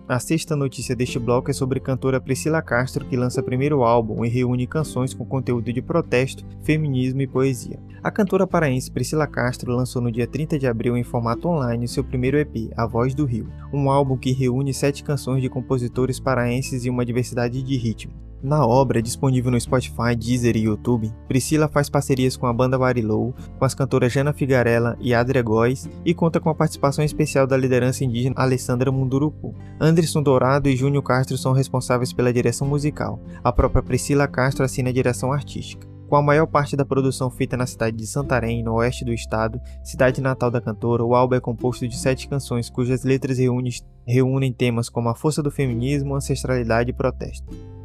A 0.09 0.21
sexta 0.21 0.55
notícia 0.55 0.95
deste 0.95 1.19
bloco 1.19 1.51
é 1.51 1.55
sobre 1.55 1.79
a 1.79 1.83
cantora 1.83 2.21
Priscila 2.21 2.63
Castro, 2.63 3.05
que 3.05 3.17
lança 3.17 3.43
primeiro 3.43 3.83
álbum 3.83 4.25
e 4.25 4.29
reúne 4.29 4.67
canções 4.67 5.13
com 5.13 5.25
conteúdo 5.25 5.73
de 5.73 5.83
protesto, 5.83 6.45
feminismo 6.63 7.23
e 7.23 7.27
poesia. 7.27 7.81
A 8.03 8.11
cantora 8.11 8.47
paraense 8.47 8.91
Priscila 8.91 9.27
Castro 9.27 9.73
lançou 9.73 10.01
no 10.01 10.13
dia 10.13 10.27
30 10.27 10.59
de 10.59 10.67
abril 10.67 10.97
em 10.97 11.03
formato 11.03 11.49
online 11.49 11.89
seu 11.89 12.05
primeiro 12.05 12.39
EP, 12.39 12.71
A 12.77 12.87
Voz 12.87 13.15
do 13.15 13.25
Rio, 13.25 13.49
um 13.73 13.91
álbum 13.91 14.17
que 14.17 14.33
reúne 14.33 14.73
sete 14.73 15.03
canções 15.03 15.43
de 15.43 15.49
compositores 15.49 16.21
paraenses 16.21 16.85
e 16.85 16.91
uma 16.91 17.05
diversidade 17.05 17.63
de 17.63 17.77
ritmos. 17.77 18.26
Na 18.43 18.67
obra, 18.67 19.03
disponível 19.03 19.51
no 19.51 19.61
Spotify, 19.61 20.15
Deezer 20.17 20.57
e 20.57 20.65
YouTube, 20.65 21.13
Priscila 21.27 21.69
faz 21.69 21.89
parcerias 21.89 22.37
com 22.37 22.47
a 22.47 22.53
banda 22.53 22.79
Barilou, 22.79 23.35
com 23.59 23.65
as 23.65 23.75
cantoras 23.75 24.13
Jana 24.13 24.33
Figarella 24.33 24.97
e 25.01 25.15
Adria 25.15 25.43
Góes 25.43 25.89
e 26.05 26.15
conta 26.15 26.39
com 26.39 26.51
a 26.51 26.55
participação 26.55 27.05
especial 27.05 27.47
da 27.47 27.57
liderança 27.57 28.05
indígena 28.05 28.35
Alessandra 28.37 28.93
Munduruku. 28.93 29.55
Anderson 29.81 30.23
Dourado 30.23 30.69
e 30.69 30.77
Júnior 30.77 31.03
Castro 31.03 31.37
são 31.39 31.53
responsáveis 31.53 32.13
pela 32.13 32.33
direção 32.33 32.69
musical. 32.69 33.19
A 33.43 33.51
própria 33.53 33.83
Priscila 33.83 34.29
Castro 34.29 34.65
assina 34.65 34.91
a 34.91 34.93
direção 34.93 35.33
artística. 35.33 35.87
Com 36.09 36.15
a 36.15 36.23
maior 36.23 36.47
parte 36.47 36.77
da 36.77 36.85
produção 36.85 37.29
feita 37.29 37.57
na 37.57 37.67
cidade 37.67 37.97
de 37.97 38.07
Santarém, 38.07 38.63
no 38.63 38.75
oeste 38.75 39.05
do 39.05 39.13
estado, 39.13 39.61
cidade 39.83 40.21
natal 40.21 40.53
da 40.53 40.61
cantora, 40.61 41.05
o 41.05 41.17
álbum 41.17 41.35
é 41.35 41.41
composto 41.41 41.89
de 41.89 41.97
sete 41.97 42.29
canções 42.29 42.71
cujas 42.71 43.03
letras 43.03 43.39
reúnem, 43.39 43.73
reúnem 44.07 44.53
temas 44.53 44.89
como 44.89 45.09
a 45.09 45.17
força 45.17 45.43
do 45.43 45.51
feminismo, 45.51 46.15
ancestralidade 46.15 46.91
e 46.91 46.95
protesto. 46.95 47.76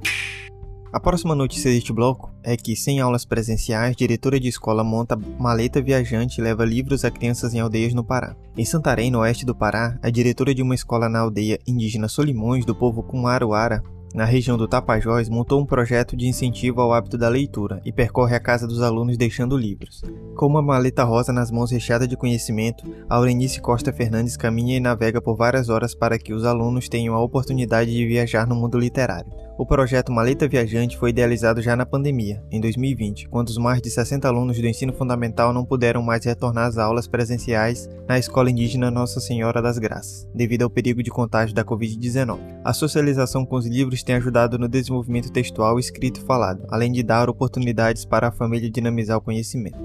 A 0.93 0.99
próxima 0.99 1.33
notícia 1.33 1.71
deste 1.71 1.93
bloco 1.93 2.29
é 2.43 2.57
que, 2.57 2.75
sem 2.75 2.99
aulas 2.99 3.23
presenciais, 3.23 3.95
diretora 3.95 4.37
de 4.37 4.49
escola 4.49 4.83
monta 4.83 5.17
maleta 5.39 5.81
viajante 5.81 6.41
e 6.41 6.43
leva 6.43 6.65
livros 6.65 7.05
a 7.05 7.11
crianças 7.11 7.53
em 7.53 7.61
aldeias 7.61 7.93
no 7.93 8.03
Pará. 8.03 8.35
Em 8.57 8.65
Santarém, 8.65 9.09
no 9.09 9.19
oeste 9.19 9.45
do 9.45 9.55
Pará, 9.55 9.97
a 10.03 10.09
diretora 10.09 10.53
de 10.53 10.61
uma 10.61 10.75
escola 10.75 11.07
na 11.07 11.19
aldeia 11.19 11.57
indígena 11.65 12.09
Solimões, 12.09 12.65
do 12.65 12.75
povo 12.75 13.01
Kumaruara, 13.03 13.81
na 14.13 14.25
região 14.25 14.57
do 14.57 14.67
Tapajós, 14.67 15.29
montou 15.29 15.61
um 15.61 15.65
projeto 15.65 16.17
de 16.17 16.27
incentivo 16.27 16.81
ao 16.81 16.91
hábito 16.91 17.17
da 17.17 17.29
leitura 17.29 17.81
e 17.85 17.93
percorre 17.93 18.35
a 18.35 18.39
casa 18.41 18.67
dos 18.67 18.81
alunos 18.81 19.15
deixando 19.15 19.55
livros. 19.55 20.01
Com 20.35 20.47
uma 20.47 20.61
maleta 20.61 21.05
rosa 21.05 21.31
nas 21.31 21.49
mãos 21.49 21.71
recheada 21.71 22.05
de 22.05 22.17
conhecimento, 22.17 22.83
Aurenice 23.07 23.61
Costa 23.61 23.93
Fernandes 23.93 24.35
caminha 24.35 24.75
e 24.75 24.81
navega 24.81 25.21
por 25.21 25.37
várias 25.37 25.69
horas 25.69 25.95
para 25.95 26.19
que 26.19 26.33
os 26.33 26.43
alunos 26.43 26.89
tenham 26.89 27.15
a 27.15 27.23
oportunidade 27.23 27.89
de 27.89 28.05
viajar 28.05 28.45
no 28.45 28.55
mundo 28.55 28.77
literário. 28.77 29.31
O 29.61 29.65
projeto 29.65 30.11
Maleta 30.11 30.47
Viajante 30.47 30.97
foi 30.97 31.11
idealizado 31.11 31.61
já 31.61 31.75
na 31.75 31.85
pandemia, 31.85 32.43
em 32.49 32.59
2020, 32.59 33.29
quando 33.29 33.49
os 33.49 33.59
mais 33.59 33.79
de 33.79 33.91
60 33.91 34.27
alunos 34.27 34.59
do 34.59 34.65
ensino 34.65 34.91
fundamental 34.91 35.53
não 35.53 35.63
puderam 35.63 36.01
mais 36.01 36.25
retornar 36.25 36.65
às 36.65 36.79
aulas 36.79 37.07
presenciais 37.07 37.87
na 38.07 38.17
Escola 38.17 38.49
Indígena 38.49 38.89
Nossa 38.89 39.19
Senhora 39.19 39.61
das 39.61 39.77
Graças, 39.77 40.27
devido 40.33 40.63
ao 40.63 40.69
perigo 40.71 41.03
de 41.03 41.11
contágio 41.11 41.53
da 41.53 41.63
Covid-19. 41.63 42.39
A 42.65 42.73
socialização 42.73 43.45
com 43.45 43.55
os 43.55 43.67
livros 43.67 44.01
tem 44.01 44.15
ajudado 44.15 44.57
no 44.57 44.67
desenvolvimento 44.67 45.31
textual, 45.31 45.77
escrito 45.77 46.21
e 46.21 46.25
falado, 46.25 46.65
além 46.71 46.91
de 46.91 47.03
dar 47.03 47.29
oportunidades 47.29 48.03
para 48.03 48.29
a 48.29 48.31
família 48.31 48.67
dinamizar 48.67 49.19
o 49.19 49.21
conhecimento. 49.21 49.77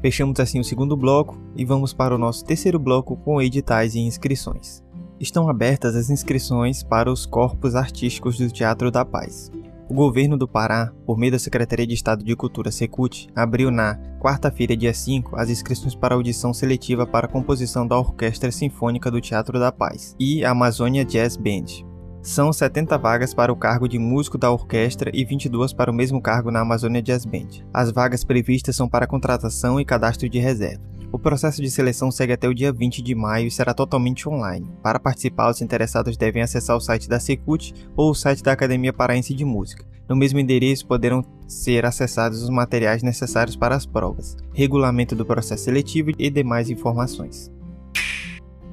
Fechamos 0.00 0.38
assim 0.38 0.60
o 0.60 0.64
segundo 0.64 0.96
bloco 0.96 1.36
e 1.56 1.64
vamos 1.64 1.92
para 1.92 2.14
o 2.14 2.18
nosso 2.18 2.44
terceiro 2.44 2.78
bloco 2.78 3.16
com 3.16 3.42
editais 3.42 3.96
e 3.96 3.98
inscrições 3.98 4.84
estão 5.22 5.48
abertas 5.48 5.94
as 5.94 6.10
inscrições 6.10 6.82
para 6.82 7.10
os 7.10 7.24
corpos 7.24 7.76
artísticos 7.76 8.36
do 8.36 8.50
Teatro 8.50 8.90
da 8.90 9.04
Paz. 9.04 9.52
O 9.88 9.94
governo 9.94 10.36
do 10.36 10.48
Pará, 10.48 10.92
por 11.06 11.16
meio 11.16 11.32
da 11.32 11.38
Secretaria 11.38 11.86
de 11.86 11.94
Estado 11.94 12.24
de 12.24 12.34
Cultura 12.34 12.72
Secult, 12.72 13.28
abriu 13.36 13.70
na 13.70 13.96
quarta-feira, 14.20 14.76
dia 14.76 14.92
5, 14.92 15.36
as 15.36 15.48
inscrições 15.48 15.94
para 15.94 16.14
audição 16.14 16.52
seletiva 16.52 17.06
para 17.06 17.26
a 17.26 17.30
composição 17.30 17.86
da 17.86 17.96
Orquestra 17.96 18.50
Sinfônica 18.50 19.10
do 19.10 19.20
Teatro 19.20 19.60
da 19.60 19.70
Paz 19.70 20.16
e 20.18 20.44
Amazônia 20.44 21.04
Jazz 21.04 21.36
Band. 21.36 21.86
São 22.22 22.52
70 22.52 22.96
vagas 22.98 23.34
para 23.34 23.52
o 23.52 23.56
cargo 23.56 23.88
de 23.88 23.98
músico 23.98 24.38
da 24.38 24.50
orquestra 24.50 25.10
e 25.12 25.24
22 25.24 25.72
para 25.72 25.90
o 25.90 25.94
mesmo 25.94 26.22
cargo 26.22 26.50
na 26.50 26.60
Amazônia 26.60 27.02
Jazz 27.02 27.24
Band. 27.24 27.64
As 27.72 27.92
vagas 27.92 28.24
previstas 28.24 28.74
são 28.74 28.88
para 28.88 29.06
contratação 29.06 29.78
e 29.78 29.84
cadastro 29.84 30.28
de 30.28 30.38
reserva. 30.38 30.82
O 31.12 31.18
processo 31.18 31.60
de 31.60 31.70
seleção 31.70 32.10
segue 32.10 32.32
até 32.32 32.48
o 32.48 32.54
dia 32.54 32.72
20 32.72 33.02
de 33.02 33.14
maio 33.14 33.46
e 33.46 33.50
será 33.50 33.74
totalmente 33.74 34.26
online. 34.26 34.66
Para 34.82 34.98
participar, 34.98 35.50
os 35.50 35.60
interessados 35.60 36.16
devem 36.16 36.42
acessar 36.42 36.74
o 36.74 36.80
site 36.80 37.06
da 37.06 37.20
Secult 37.20 37.74
ou 37.94 38.10
o 38.10 38.14
site 38.14 38.42
da 38.42 38.52
Academia 38.52 38.94
Paraense 38.94 39.34
de 39.34 39.44
Música. 39.44 39.84
No 40.08 40.16
mesmo 40.16 40.38
endereço 40.38 40.86
poderão 40.86 41.22
ser 41.46 41.84
acessados 41.84 42.42
os 42.42 42.48
materiais 42.48 43.02
necessários 43.02 43.54
para 43.54 43.76
as 43.76 43.84
provas, 43.84 44.38
regulamento 44.54 45.14
do 45.14 45.26
processo 45.26 45.64
seletivo 45.64 46.12
e 46.18 46.30
demais 46.30 46.70
informações. 46.70 47.52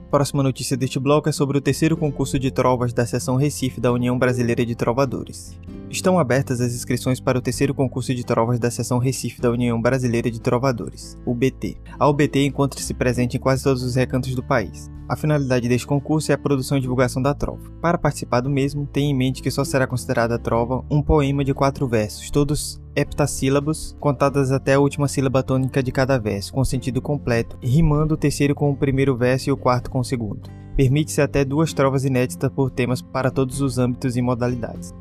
Próxima 0.10 0.42
notícia 0.42 0.76
deste 0.76 1.00
bloco 1.00 1.30
é 1.30 1.32
sobre 1.32 1.60
o 1.60 1.62
terceiro 1.62 1.96
concurso 1.96 2.40
de 2.40 2.50
trovas 2.50 2.92
da 2.92 3.06
seção 3.06 3.36
Recife 3.36 3.80
da 3.80 3.92
União 3.92 4.18
Brasileira 4.18 4.66
de 4.66 4.74
Trovadores. 4.74 5.56
Estão 5.88 6.18
abertas 6.18 6.60
as 6.60 6.74
inscrições 6.74 7.20
para 7.20 7.38
o 7.38 7.42
terceiro 7.42 7.76
concurso 7.76 8.16
de 8.16 8.26
trovas 8.26 8.58
da 8.58 8.72
seção 8.72 8.98
Recife 8.98 9.40
da 9.40 9.52
União 9.52 9.80
Brasileira 9.80 10.32
de 10.32 10.42
Trovadores, 10.42 11.16
UBT. 11.28 11.78
A 12.00 12.10
UBT 12.10 12.48
encontra-se 12.48 12.92
presente 12.96 13.38
em 13.38 13.40
quase 13.40 13.64
todos 13.64 13.84
os 13.84 13.94
recantos 13.94 14.34
do 14.34 14.42
país. 14.42 14.90
A 15.10 15.16
finalidade 15.16 15.68
deste 15.68 15.88
concurso 15.88 16.32
é 16.32 16.36
a 16.36 16.38
produção 16.38 16.78
e 16.78 16.82
divulgação 16.82 17.20
da 17.20 17.34
trova. 17.34 17.68
Para 17.82 17.98
participar 17.98 18.42
do 18.42 18.50
mesmo, 18.50 18.86
tenha 18.86 19.10
em 19.10 19.16
mente 19.16 19.42
que 19.42 19.50
só 19.50 19.64
será 19.64 19.88
considerada 19.88 20.38
trova 20.38 20.86
um 20.88 21.02
poema 21.02 21.44
de 21.44 21.52
quatro 21.52 21.88
versos, 21.88 22.30
todos 22.30 22.80
heptassílabos, 22.96 23.98
contadas 24.00 24.52
até 24.52 24.76
a 24.76 24.80
última 24.80 25.08
sílaba 25.08 25.42
tônica 25.42 25.82
de 25.82 25.92
cada 25.92 26.20
verso, 26.20 26.54
com 26.54 26.64
sentido 26.64 27.02
completo, 27.02 27.58
rimando 27.60 28.14
o 28.14 28.18
terceiro 28.18 28.54
com 28.54 28.70
o 28.70 28.76
primeiro 28.76 29.18
verso 29.18 29.50
e 29.50 29.52
o 29.52 29.58
quarto 29.58 29.90
com 29.90 29.98
o 29.98 30.06
segundo. 30.06 30.48
Permite-se 30.78 31.24
até 31.24 31.44
duas 31.44 31.74
trovas 31.74 32.06
inéditas 32.06 32.52
por 32.52 32.70
temas 32.70 33.02
para 33.02 33.32
todos 33.32 33.62
os 33.62 33.80
âmbitos 33.80 34.16
e 34.16 34.22
modalidades. 34.22 34.94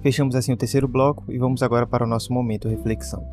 Fechamos 0.00 0.36
assim 0.36 0.52
o 0.52 0.56
terceiro 0.56 0.86
bloco 0.86 1.24
e 1.28 1.38
vamos 1.38 1.60
agora 1.64 1.88
para 1.88 2.04
o 2.04 2.08
nosso 2.08 2.32
momento 2.32 2.68
reflexão. 2.68 3.26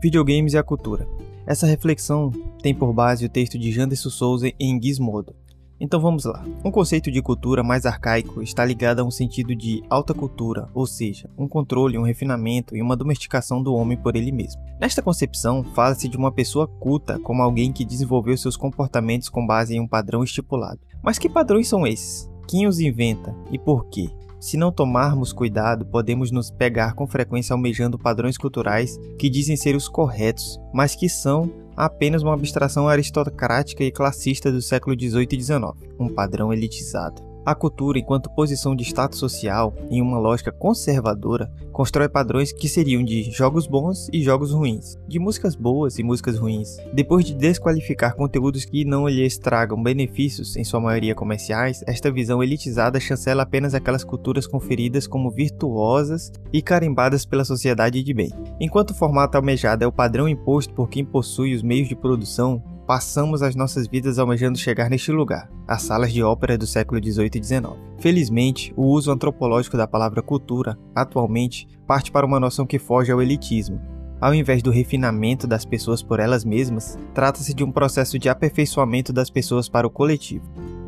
Videogames 0.00 0.52
e 0.52 0.58
a 0.58 0.62
cultura. 0.62 1.04
Essa 1.46 1.66
reflexão 1.66 2.30
tem 2.62 2.74
por 2.74 2.92
base 2.92 3.26
o 3.26 3.28
texto 3.28 3.58
de 3.58 3.70
Janderson 3.70 4.10
Souza 4.10 4.50
em 4.58 4.80
Gizmodo. 4.80 5.34
Então 5.78 6.00
vamos 6.00 6.24
lá. 6.24 6.44
Um 6.64 6.70
conceito 6.70 7.10
de 7.10 7.20
cultura 7.20 7.62
mais 7.62 7.84
arcaico 7.84 8.40
está 8.40 8.64
ligado 8.64 9.00
a 9.00 9.04
um 9.04 9.10
sentido 9.10 9.54
de 9.54 9.82
alta 9.90 10.14
cultura, 10.14 10.68
ou 10.72 10.86
seja, 10.86 11.28
um 11.36 11.48
controle, 11.48 11.98
um 11.98 12.02
refinamento 12.02 12.76
e 12.76 12.80
uma 12.80 12.96
domesticação 12.96 13.62
do 13.62 13.74
homem 13.74 13.98
por 13.98 14.16
ele 14.16 14.32
mesmo. 14.32 14.62
Nesta 14.80 15.02
concepção, 15.02 15.64
fala-se 15.74 16.08
de 16.08 16.16
uma 16.16 16.32
pessoa 16.32 16.66
culta 16.66 17.18
como 17.18 17.42
alguém 17.42 17.72
que 17.72 17.84
desenvolveu 17.84 18.36
seus 18.36 18.56
comportamentos 18.56 19.28
com 19.28 19.46
base 19.46 19.74
em 19.74 19.80
um 19.80 19.88
padrão 19.88 20.22
estipulado. 20.24 20.80
Mas 21.02 21.18
que 21.18 21.28
padrões 21.28 21.68
são 21.68 21.86
esses? 21.86 22.30
Quem 22.48 22.66
os 22.66 22.78
inventa 22.78 23.34
e 23.50 23.58
por 23.58 23.86
quê? 23.88 24.08
Se 24.44 24.58
não 24.58 24.70
tomarmos 24.70 25.32
cuidado, 25.32 25.86
podemos 25.86 26.30
nos 26.30 26.50
pegar 26.50 26.92
com 26.92 27.06
frequência 27.06 27.54
almejando 27.54 27.98
padrões 27.98 28.36
culturais 28.36 29.00
que 29.18 29.30
dizem 29.30 29.56
ser 29.56 29.74
os 29.74 29.88
corretos, 29.88 30.60
mas 30.70 30.94
que 30.94 31.08
são 31.08 31.50
apenas 31.74 32.22
uma 32.22 32.34
abstração 32.34 32.86
aristocrática 32.86 33.82
e 33.82 33.90
classista 33.90 34.52
do 34.52 34.60
século 34.60 34.94
XVIII 35.00 35.28
e 35.32 35.40
XIX, 35.40 35.72
um 35.98 36.10
padrão 36.10 36.52
elitizado. 36.52 37.22
A 37.46 37.54
cultura, 37.54 37.98
enquanto 37.98 38.30
posição 38.30 38.74
de 38.74 38.82
status 38.84 39.18
social, 39.18 39.74
em 39.90 40.00
uma 40.00 40.18
lógica 40.18 40.50
conservadora, 40.50 41.52
constrói 41.72 42.08
padrões 42.08 42.52
que 42.52 42.68
seriam 42.68 43.04
de 43.04 43.24
jogos 43.24 43.66
bons 43.66 44.08
e 44.10 44.22
jogos 44.22 44.50
ruins, 44.50 44.96
de 45.06 45.18
músicas 45.18 45.54
boas 45.54 45.98
e 45.98 46.02
músicas 46.02 46.38
ruins. 46.38 46.78
Depois 46.94 47.22
de 47.22 47.34
desqualificar 47.34 48.16
conteúdos 48.16 48.64
que 48.64 48.86
não 48.86 49.06
lhes 49.06 49.36
tragam 49.36 49.82
benefícios, 49.82 50.56
em 50.56 50.64
sua 50.64 50.80
maioria 50.80 51.14
comerciais, 51.14 51.84
esta 51.86 52.10
visão 52.10 52.42
elitizada 52.42 52.98
chancela 52.98 53.42
apenas 53.42 53.74
aquelas 53.74 54.04
culturas 54.04 54.46
conferidas 54.46 55.06
como 55.06 55.30
virtuosas 55.30 56.32
e 56.50 56.62
carimbadas 56.62 57.26
pela 57.26 57.44
sociedade 57.44 58.02
de 58.02 58.14
bem. 58.14 58.30
Enquanto 58.58 58.92
o 58.92 58.94
formato 58.94 59.36
almejado 59.36 59.84
é 59.84 59.86
o 59.86 59.92
padrão 59.92 60.26
imposto 60.26 60.72
por 60.72 60.88
quem 60.88 61.04
possui 61.04 61.54
os 61.54 61.62
meios 61.62 61.88
de 61.88 61.94
produção, 61.94 62.62
passamos 62.86 63.42
as 63.42 63.54
nossas 63.54 63.86
vidas 63.86 64.18
almejando 64.18 64.58
chegar 64.58 64.90
neste 64.90 65.10
lugar, 65.10 65.50
as 65.66 65.82
salas 65.82 66.12
de 66.12 66.22
ópera 66.22 66.58
do 66.58 66.66
século 66.66 67.02
XVIII 67.02 67.30
e 67.34 67.42
XIX. 67.42 67.72
Felizmente, 67.98 68.72
o 68.76 68.84
uso 68.84 69.10
antropológico 69.10 69.76
da 69.76 69.86
palavra 69.86 70.22
cultura, 70.22 70.78
atualmente, 70.94 71.66
parte 71.86 72.12
para 72.12 72.26
uma 72.26 72.40
noção 72.40 72.66
que 72.66 72.78
foge 72.78 73.10
ao 73.10 73.22
elitismo. 73.22 73.80
Ao 74.20 74.34
invés 74.34 74.62
do 74.62 74.70
refinamento 74.70 75.46
das 75.46 75.64
pessoas 75.64 76.02
por 76.02 76.20
elas 76.20 76.44
mesmas, 76.44 76.98
trata-se 77.12 77.52
de 77.52 77.64
um 77.64 77.72
processo 77.72 78.18
de 78.18 78.28
aperfeiçoamento 78.28 79.12
das 79.12 79.28
pessoas 79.28 79.68
para 79.68 79.86
o 79.86 79.90
coletivo. 79.90 80.44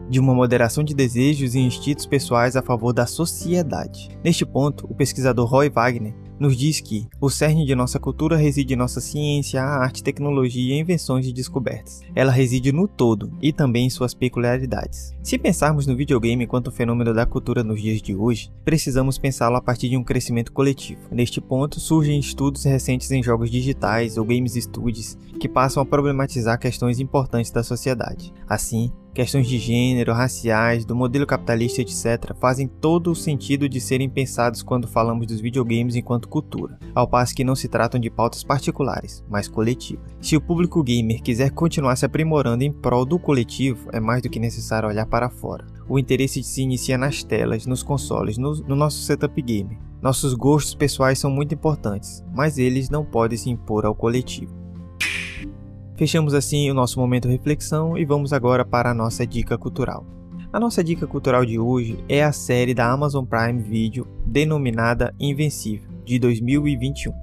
de 0.08 0.20
uma 0.20 0.32
moderação 0.32 0.84
de 0.84 0.94
desejos 0.94 1.56
e 1.56 1.58
instintos 1.58 2.06
pessoais 2.06 2.54
a 2.54 2.62
favor 2.62 2.92
da 2.92 3.06
sociedade. 3.06 4.16
Neste 4.22 4.46
ponto, 4.46 4.86
o 4.88 4.94
pesquisador 4.94 5.48
Roy 5.48 5.68
Wagner 5.68 6.14
nos 6.38 6.56
diz 6.56 6.80
que 6.80 7.06
o 7.20 7.30
cerne 7.30 7.64
de 7.64 7.74
nossa 7.74 7.98
cultura 7.98 8.36
reside 8.36 8.74
em 8.74 8.76
nossa 8.76 9.00
ciência, 9.00 9.62
arte, 9.62 10.02
tecnologia, 10.02 10.78
invenções 10.78 11.26
e 11.26 11.32
descobertas. 11.32 12.02
Ela 12.14 12.32
reside 12.32 12.72
no 12.72 12.86
todo 12.86 13.32
e 13.40 13.52
também 13.52 13.86
em 13.86 13.90
suas 13.90 14.14
peculiaridades. 14.14 15.14
Se 15.22 15.38
pensarmos 15.38 15.86
no 15.86 15.96
videogame 15.96 16.44
enquanto 16.44 16.70
fenômeno 16.70 17.12
da 17.12 17.26
cultura 17.26 17.64
nos 17.64 17.80
dias 17.80 18.00
de 18.00 18.14
hoje, 18.14 18.50
precisamos 18.64 19.18
pensá-lo 19.18 19.56
a 19.56 19.62
partir 19.62 19.88
de 19.88 19.96
um 19.96 20.04
crescimento 20.04 20.52
coletivo. 20.52 21.00
Neste 21.10 21.40
ponto, 21.40 21.80
surgem 21.80 22.18
estudos 22.18 22.64
recentes 22.64 23.10
em 23.10 23.22
jogos 23.22 23.50
digitais 23.50 24.16
ou 24.16 24.24
games 24.24 24.54
studios 24.54 25.16
que 25.40 25.48
passam 25.48 25.82
a 25.82 25.86
problematizar 25.86 26.58
questões 26.58 27.00
importantes 27.00 27.50
da 27.50 27.62
sociedade. 27.62 28.32
Assim, 28.48 28.92
questões 29.16 29.48
de 29.48 29.56
gênero, 29.58 30.12
raciais, 30.12 30.84
do 30.84 30.94
modelo 30.94 31.26
capitalista, 31.26 31.80
etc., 31.80 32.34
fazem 32.38 32.68
todo 32.68 33.10
o 33.10 33.14
sentido 33.14 33.66
de 33.66 33.80
serem 33.80 34.10
pensados 34.10 34.62
quando 34.62 34.86
falamos 34.86 35.26
dos 35.26 35.40
videogames 35.40 35.96
enquanto 35.96 36.28
cultura, 36.28 36.78
ao 36.94 37.08
passo 37.08 37.34
que 37.34 37.42
não 37.42 37.56
se 37.56 37.66
tratam 37.66 37.98
de 37.98 38.10
pautas 38.10 38.44
particulares, 38.44 39.24
mas 39.26 39.48
coletivas. 39.48 40.14
Se 40.20 40.36
o 40.36 40.40
público 40.40 40.82
gamer 40.82 41.22
quiser 41.22 41.50
continuar 41.50 41.96
se 41.96 42.04
aprimorando 42.04 42.62
em 42.62 42.70
prol 42.70 43.06
do 43.06 43.18
coletivo, 43.18 43.88
é 43.90 43.98
mais 43.98 44.20
do 44.20 44.28
que 44.28 44.38
necessário 44.38 44.86
olhar 44.86 45.06
para 45.06 45.30
fora. 45.30 45.64
O 45.88 45.98
interesse 45.98 46.42
se 46.42 46.60
inicia 46.60 46.98
nas 46.98 47.22
telas, 47.22 47.64
nos 47.64 47.82
consoles, 47.82 48.36
no, 48.36 48.52
no 48.52 48.76
nosso 48.76 48.98
setup 48.98 49.40
gamer. 49.40 49.78
Nossos 50.02 50.34
gostos 50.34 50.74
pessoais 50.74 51.18
são 51.18 51.30
muito 51.30 51.54
importantes, 51.54 52.22
mas 52.34 52.58
eles 52.58 52.90
não 52.90 53.02
podem 53.02 53.38
se 53.38 53.48
impor 53.48 53.86
ao 53.86 53.94
coletivo. 53.94 54.54
Fechamos 55.96 56.34
assim 56.34 56.70
o 56.70 56.74
nosso 56.74 57.00
momento 57.00 57.26
reflexão 57.26 57.96
e 57.96 58.04
vamos 58.04 58.30
agora 58.30 58.66
para 58.66 58.90
a 58.90 58.94
nossa 58.94 59.26
dica 59.26 59.56
cultural. 59.56 60.04
A 60.52 60.60
nossa 60.60 60.84
dica 60.84 61.06
cultural 61.06 61.44
de 61.44 61.58
hoje 61.58 61.98
é 62.06 62.22
a 62.22 62.32
série 62.32 62.74
da 62.74 62.90
Amazon 62.90 63.24
Prime 63.24 63.62
Video 63.62 64.06
denominada 64.26 65.14
Invencível, 65.18 65.90
de 66.04 66.18
2021. 66.18 67.14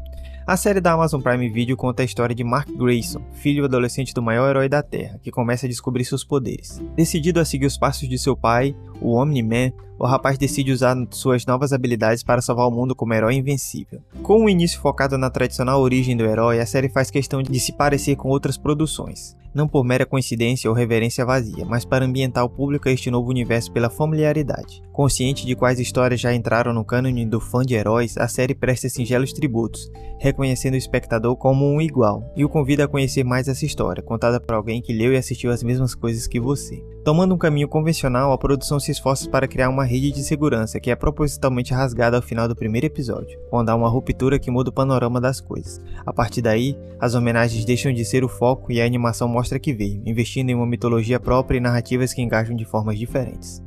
A 0.47 0.57
série 0.57 0.81
da 0.81 0.91
Amazon 0.91 1.21
Prime 1.21 1.47
Video 1.49 1.77
conta 1.77 2.01
a 2.01 2.05
história 2.05 2.35
de 2.35 2.43
Mark 2.43 2.67
Grayson, 2.75 3.21
filho 3.33 3.63
adolescente 3.63 4.11
do 4.11 4.23
maior 4.23 4.49
herói 4.49 4.67
da 4.67 4.81
Terra, 4.81 5.19
que 5.21 5.31
começa 5.31 5.67
a 5.67 5.69
descobrir 5.69 6.03
seus 6.03 6.23
poderes. 6.23 6.81
Decidido 6.95 7.39
a 7.39 7.45
seguir 7.45 7.67
os 7.67 7.77
passos 7.77 8.09
de 8.09 8.17
seu 8.17 8.35
pai, 8.35 8.75
o 9.01 9.15
Omni-Man, 9.15 9.71
o 10.03 10.05
rapaz 10.05 10.37
decide 10.37 10.71
usar 10.71 10.97
suas 11.11 11.45
novas 11.45 11.71
habilidades 11.71 12.23
para 12.23 12.41
salvar 12.41 12.67
o 12.67 12.71
mundo 12.71 12.95
como 12.95 13.13
herói 13.13 13.35
invencível. 13.35 14.01
Com 14.21 14.39
o 14.39 14.43
um 14.43 14.49
início 14.49 14.79
focado 14.81 15.17
na 15.17 15.29
tradicional 15.29 15.79
origem 15.79 16.17
do 16.17 16.25
herói, 16.25 16.59
a 16.59 16.65
série 16.65 16.89
faz 16.89 17.09
questão 17.11 17.41
de 17.41 17.59
se 17.59 17.71
parecer 17.71 18.15
com 18.15 18.27
outras 18.27 18.57
produções, 18.57 19.37
não 19.53 19.67
por 19.67 19.83
mera 19.85 20.05
coincidência 20.05 20.69
ou 20.69 20.75
reverência 20.75 21.25
vazia, 21.25 21.63
mas 21.63 21.85
para 21.85 22.05
ambientar 22.05 22.43
o 22.43 22.49
público 22.49 22.89
a 22.89 22.91
este 22.91 23.11
novo 23.11 23.29
universo 23.29 23.71
pela 23.71 23.89
familiaridade. 23.89 24.81
Consciente 24.91 25.45
de 25.45 25.55
quais 25.55 25.79
histórias 25.79 26.19
já 26.19 26.33
entraram 26.33 26.73
no 26.73 26.83
cânone 26.83 27.25
do 27.25 27.39
fã 27.39 27.61
de 27.61 27.75
heróis, 27.75 28.17
a 28.17 28.27
série 28.27 28.55
presta 28.55 28.89
singelos 28.89 29.31
tributos, 29.31 29.89
reconhecendo 30.19 30.73
o 30.73 30.77
espectador 30.77 31.35
como 31.37 31.65
um 31.65 31.79
igual, 31.79 32.23
e 32.35 32.43
o 32.43 32.49
convida 32.49 32.85
a 32.85 32.87
conhecer 32.87 33.23
mais 33.23 33.47
essa 33.47 33.65
história, 33.65 34.03
contada 34.03 34.39
por 34.39 34.55
alguém 34.55 34.81
que 34.81 34.91
leu 34.91 35.13
e 35.13 35.17
assistiu 35.17 35.51
as 35.51 35.63
mesmas 35.63 35.95
coisas 35.95 36.27
que 36.27 36.39
você. 36.39 36.83
Tomando 37.03 37.35
um 37.35 37.37
caminho 37.37 37.67
convencional, 37.67 38.31
a 38.31 38.37
produção 38.37 38.79
se 38.79 38.89
esforça 38.89 39.29
para 39.29 39.45
criar 39.45 39.67
uma 39.67 39.83
rede 39.83 40.09
de 40.09 40.23
segurança 40.23 40.79
que 40.79 40.89
é 40.89 40.95
propositalmente 40.95 41.73
rasgada 41.73 42.15
ao 42.15 42.23
final 42.23 42.47
do 42.47 42.55
primeiro 42.55 42.87
episódio, 42.87 43.37
quando 43.49 43.69
há 43.69 43.75
uma 43.75 43.89
ruptura 43.89 44.39
que 44.39 44.49
muda 44.49 44.69
o 44.69 44.73
panorama 44.73 45.19
das 45.19 45.41
coisas. 45.41 45.81
A 46.05 46.13
partir 46.13 46.41
daí, 46.41 46.77
as 47.01 47.13
homenagens 47.13 47.65
deixam 47.65 47.91
de 47.91 48.05
ser 48.05 48.23
o 48.23 48.29
foco 48.29 48.71
e 48.71 48.81
a 48.81 48.85
animação 48.85 49.27
mostra 49.27 49.59
que 49.59 49.73
veio, 49.73 50.01
investindo 50.05 50.49
em 50.49 50.55
uma 50.55 50.65
mitologia 50.65 51.19
própria 51.19 51.57
e 51.57 51.61
narrativas 51.61 52.13
que 52.13 52.21
engajam 52.21 52.55
de 52.55 52.63
formas 52.63 52.97
diferentes. 52.97 53.61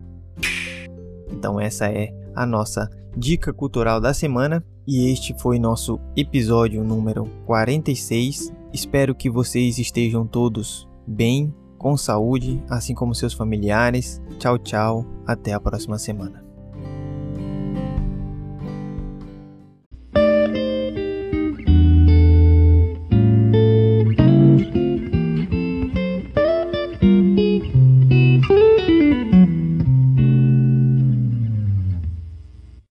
Então 1.31 1.61
essa 1.61 1.91
é 1.91 2.15
a 2.35 2.47
nossa 2.47 2.89
dica 3.15 3.53
cultural 3.53 4.01
da 4.01 4.15
semana 4.15 4.65
e 4.87 5.13
este 5.13 5.39
foi 5.39 5.59
nosso 5.59 6.01
episódio 6.17 6.83
número 6.83 7.27
46. 7.45 8.51
Espero 8.73 9.15
que 9.15 9.29
vocês 9.29 9.79
estejam 9.79 10.27
todos 10.27 10.89
bem 11.07 11.53
com 11.87 11.97
saúde, 11.97 12.61
assim 12.69 12.97
como 12.97 13.15
seus 13.15 13.33
familiares. 13.33 14.21
Tchau, 14.41 14.59
tchau. 14.59 15.07
Até 15.25 15.53
a 15.53 15.61
próxima 15.61 15.97
semana. 15.99 16.46